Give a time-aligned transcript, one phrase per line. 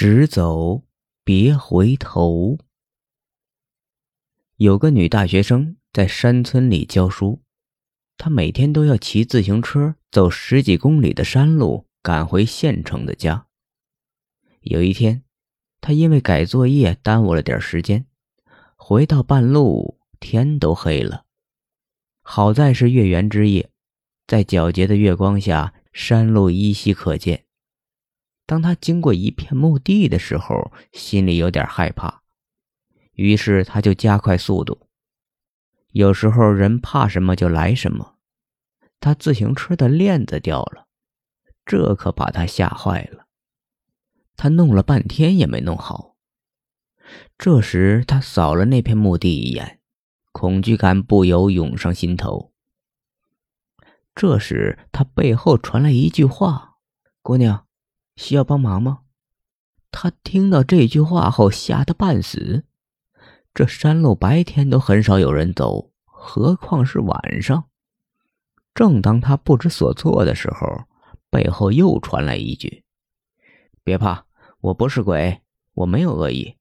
[0.00, 0.84] 直走，
[1.24, 2.56] 别回头。
[4.54, 7.42] 有个女大学生在山村里教书，
[8.16, 13.48] 她每天都要骑自行车走十几公里的山路，赶回县城的家。
[14.60, 15.24] 有一天，
[15.80, 18.06] 她因为改作业耽误了点时间，
[18.76, 21.24] 回到半路天都黑了。
[22.22, 23.68] 好在是月圆之夜，
[24.28, 27.47] 在皎洁的月光下，山路依稀可见。
[28.48, 32.22] 当他经过一片墓地的时候，心里有点害怕，
[33.12, 34.88] 于是他就加快速度。
[35.88, 38.16] 有时候人怕什么就来什么，
[39.00, 40.86] 他自行车的链子掉了，
[41.66, 43.26] 这可把他吓坏了。
[44.34, 46.16] 他弄了半天也没弄好。
[47.36, 49.80] 这时他扫了那片墓地一眼，
[50.32, 52.54] 恐惧感不由涌上心头。
[54.14, 56.78] 这时他背后传来一句话
[57.20, 57.66] ：“姑娘。”
[58.18, 59.02] 需要帮忙吗？
[59.92, 62.64] 他听到这句话后吓得半死。
[63.54, 67.64] 这山路白天都很少有人走，何况是晚上？
[68.74, 70.84] 正当他不知所措的时候，
[71.30, 72.84] 背后又传来一句
[73.82, 74.26] ：“别怕，
[74.60, 75.40] 我不是鬼，
[75.74, 76.56] 我没有恶意，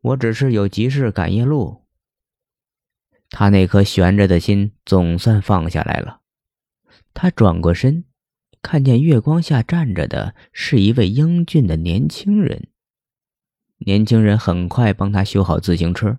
[0.00, 1.84] 我只是有急事赶夜路。”
[3.30, 6.20] 他那颗悬着的心总算放下来了。
[7.12, 8.04] 他转过身。
[8.70, 12.68] 看见月光下站着的是一位英俊的年轻人。
[13.78, 16.18] 年轻人很快帮他修好自行车，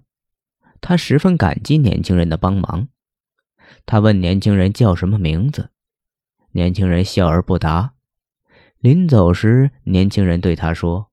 [0.81, 2.87] 他十分感激年轻人的帮忙。
[3.85, 5.69] 他问年轻人叫什么名字，
[6.53, 7.93] 年轻人笑而不答。
[8.79, 11.11] 临走时，年轻人对他说：“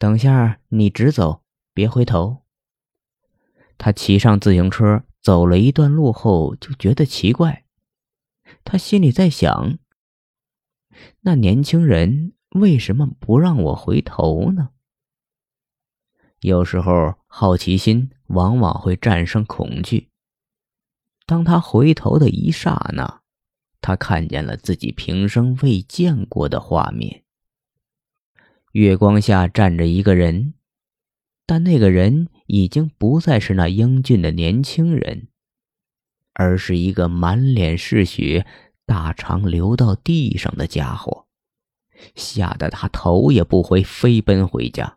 [0.00, 1.42] 等下你直走，
[1.74, 2.44] 别回头。”
[3.76, 7.66] 他骑上自行车走了一段路后，就觉得奇怪，
[8.64, 9.78] 他心里在想。
[11.20, 14.70] 那年轻人为什么不让我回头呢？
[16.40, 20.08] 有时候好奇心往往会战胜恐惧。
[21.26, 23.20] 当他回头的一刹那，
[23.80, 27.24] 他看见了自己平生未见过的画面。
[28.72, 30.54] 月光下站着一个人，
[31.44, 35.28] 但那个人已经不再是那英俊的年轻人，
[36.34, 38.46] 而是一个满脸是血。
[38.88, 41.26] 大肠流到地上的家伙，
[42.14, 44.96] 吓得他头也不回，飞奔回家。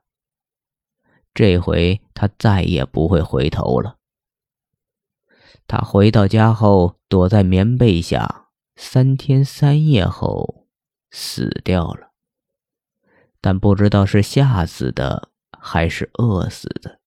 [1.33, 3.97] 这回他再也不会回头了。
[5.67, 8.47] 他回到家后，躲在棉被下，
[8.77, 10.65] 三天三夜后
[11.09, 12.11] 死掉了。
[13.41, 17.00] 但不知道是吓死的还是饿死的。